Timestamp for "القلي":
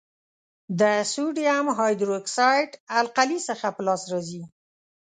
2.99-3.39